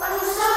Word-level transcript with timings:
When 0.00 0.18
the 0.18 0.24
sun 0.24 0.49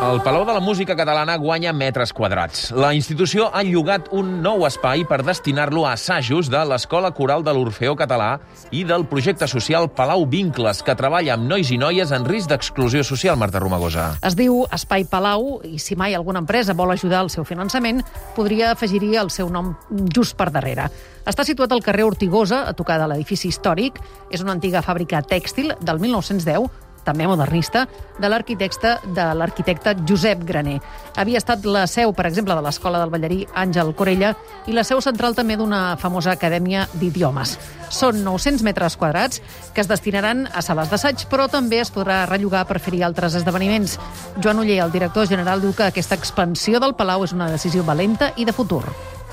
El 0.00 0.22
Palau 0.24 0.46
de 0.48 0.54
la 0.56 0.60
Música 0.64 0.96
Catalana 0.96 1.34
guanya 1.36 1.74
metres 1.76 2.14
quadrats. 2.16 2.70
La 2.72 2.94
institució 2.96 3.50
ha 3.52 3.60
llogat 3.62 4.06
un 4.16 4.38
nou 4.40 4.64
espai 4.64 5.04
per 5.04 5.18
destinar-lo 5.20 5.82
a 5.84 5.92
assajos 5.92 6.48
de 6.48 6.62
l'Escola 6.64 7.10
Coral 7.12 7.44
de 7.44 7.52
l'Orfeó 7.52 7.92
Català 8.00 8.30
i 8.72 8.80
del 8.88 9.04
projecte 9.10 9.44
social 9.44 9.90
Palau 9.92 10.24
Vincles, 10.24 10.80
que 10.80 10.96
treballa 10.96 11.36
amb 11.36 11.44
nois 11.52 11.68
i 11.68 11.76
noies 11.76 12.16
en 12.16 12.24
risc 12.24 12.48
d'exclusió 12.48 13.04
social, 13.04 13.36
Marta 13.36 13.60
Romagosa. 13.60 14.14
Es 14.24 14.38
diu 14.40 14.64
Espai 14.72 15.04
Palau 15.04 15.60
i 15.68 15.76
si 15.76 16.00
mai 16.00 16.16
alguna 16.16 16.40
empresa 16.40 16.72
vol 16.72 16.96
ajudar 16.96 17.20
al 17.20 17.28
seu 17.28 17.44
finançament, 17.44 18.00
podria 18.34 18.72
afegir-hi 18.72 19.18
el 19.20 19.28
seu 19.28 19.52
nom 19.52 19.74
just 20.16 20.32
per 20.40 20.48
darrere. 20.48 20.88
Està 21.28 21.44
situat 21.44 21.76
al 21.76 21.84
carrer 21.84 22.08
Ortigosa, 22.08 22.64
a 22.64 22.72
tocar 22.72 22.96
de 23.02 23.12
l'edifici 23.12 23.52
històric. 23.52 24.00
És 24.32 24.40
una 24.40 24.56
antiga 24.56 24.80
fàbrica 24.80 25.20
tèxtil 25.20 25.74
del 25.84 26.00
1910, 26.00 26.88
també 27.10 27.26
modernista, 27.28 27.84
de 28.20 28.30
l'arquitecte 28.30 28.96
de 29.16 29.26
l'arquitecte 29.34 29.96
Josep 30.06 30.44
Graner. 30.46 30.78
Havia 31.18 31.40
estat 31.42 31.66
la 31.66 31.86
seu, 31.90 32.14
per 32.14 32.28
exemple, 32.30 32.54
de 32.54 32.64
l'Escola 32.64 33.02
del 33.02 33.12
Ballarí 33.12 33.42
Àngel 33.54 33.92
Corella 33.98 34.34
i 34.70 34.76
la 34.76 34.86
seu 34.86 35.02
central 35.04 35.34
també 35.34 35.58
d'una 35.58 35.96
famosa 36.00 36.34
acadèmia 36.36 36.86
d'idiomes. 36.94 37.56
Són 37.90 38.22
900 38.22 38.62
metres 38.62 38.96
quadrats 38.96 39.42
que 39.74 39.82
es 39.82 39.90
destinaran 39.90 40.46
a 40.54 40.62
sales 40.62 40.90
d'assaig, 40.92 41.26
però 41.30 41.48
també 41.50 41.80
es 41.82 41.90
podrà 41.90 42.22
rellogar 42.30 42.66
per 42.68 42.78
fer-hi 42.78 43.02
altres 43.02 43.34
esdeveniments. 43.40 43.98
Joan 44.38 44.62
Uller, 44.62 44.78
el 44.84 44.94
director 44.94 45.26
general, 45.26 45.60
diu 45.64 45.74
que 45.74 45.90
aquesta 45.90 46.18
expansió 46.18 46.78
del 46.78 46.94
Palau 46.94 47.26
és 47.26 47.34
una 47.34 47.50
decisió 47.50 47.82
valenta 47.86 48.32
i 48.36 48.46
de 48.46 48.54
futur. 48.54 48.84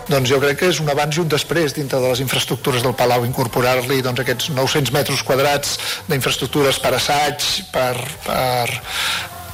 Doncs 0.07 0.29
jo 0.31 0.39
crec 0.39 0.61
que 0.61 0.70
és 0.71 0.77
un 0.79 0.88
abans 0.91 1.17
i 1.17 1.20
un 1.20 1.27
després 1.27 1.73
dintre 1.75 1.99
de 1.99 2.11
les 2.13 2.21
infraestructures 2.23 2.84
del 2.85 2.95
Palau, 2.95 3.25
incorporar-li 3.27 3.99
doncs, 4.05 4.23
aquests 4.23 4.53
900 4.55 4.93
metres 4.95 5.23
quadrats 5.27 5.75
d'infraestructures 6.07 6.80
per 6.80 6.94
assaig, 6.95 7.47
per, 7.73 7.91
per, 8.23 8.80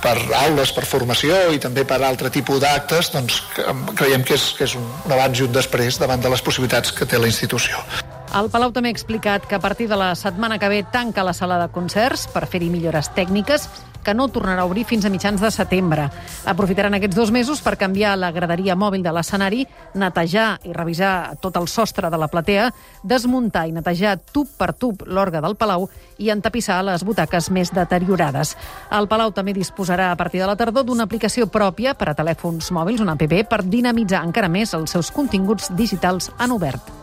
per 0.05 0.15
aules, 0.43 0.75
per 0.77 0.85
formació 0.85 1.41
i 1.57 1.61
també 1.63 1.87
per 1.89 2.03
altre 2.05 2.29
tipus 2.29 2.61
d'actes, 2.61 3.09
doncs 3.17 3.41
creiem 3.97 4.21
que 4.21 4.37
és, 4.37 4.51
que 4.59 4.69
és 4.69 4.77
un, 4.77 4.89
abans 5.09 5.41
i 5.41 5.47
un 5.49 5.53
després 5.57 5.97
davant 5.97 6.21
de 6.21 6.33
les 6.35 6.45
possibilitats 6.45 6.93
que 6.93 7.09
té 7.09 7.17
la 7.17 7.33
institució. 7.33 7.81
El 8.33 8.47
Palau 8.49 8.71
també 8.73 8.89
ha 8.89 8.95
explicat 8.95 9.43
que 9.45 9.53
a 9.53 9.61
partir 9.61 9.85
de 9.85 9.97
la 9.99 10.15
setmana 10.17 10.57
que 10.57 10.65
ve 10.65 10.79
tanca 10.89 11.21
la 11.21 11.35
sala 11.37 11.59
de 11.61 11.67
concerts 11.69 12.23
per 12.33 12.47
fer-hi 12.49 12.71
millores 12.73 13.11
tècniques 13.13 13.67
que 14.03 14.15
no 14.17 14.25
tornarà 14.33 14.63
a 14.63 14.65
obrir 14.65 14.87
fins 14.89 15.05
a 15.05 15.11
mitjans 15.13 15.37
de 15.39 15.51
setembre. 15.53 16.07
Aprofitaran 16.49 16.97
aquests 16.97 17.15
dos 17.15 17.31
mesos 17.31 17.61
per 17.61 17.75
canviar 17.77 18.15
la 18.17 18.31
graderia 18.33 18.73
mòbil 18.75 19.05
de 19.05 19.13
l'escenari, 19.13 19.67
netejar 19.93 20.47
i 20.65 20.73
revisar 20.73 21.37
tot 21.45 21.61
el 21.61 21.69
sostre 21.69 22.09
de 22.09 22.17
la 22.17 22.27
platea, 22.27 22.71
desmuntar 23.03 23.67
i 23.69 23.75
netejar 23.77 24.17
tub 24.33 24.49
per 24.57 24.73
tub 24.73 25.05
l'orga 25.05 25.39
del 25.45 25.53
Palau 25.55 25.85
i 26.17 26.33
entapissar 26.33 26.81
les 26.89 27.05
butaques 27.05 27.51
més 27.53 27.69
deteriorades. 27.69 28.57
El 28.89 29.07
Palau 29.13 29.29
també 29.29 29.53
disposarà 29.53 30.09
a 30.09 30.17
partir 30.17 30.41
de 30.41 30.49
la 30.49 30.57
tardor 30.57 30.89
d'una 30.89 31.05
aplicació 31.05 31.45
pròpia 31.53 31.93
per 31.93 32.09
a 32.09 32.17
telèfons 32.17 32.73
mòbils, 32.73 33.05
una 33.05 33.13
app, 33.13 33.39
per 33.45 33.61
dinamitzar 33.63 34.25
encara 34.25 34.49
més 34.49 34.73
els 34.73 34.97
seus 34.97 35.13
continguts 35.13 35.69
digitals 35.77 36.33
en 36.41 36.57
obert. 36.57 36.91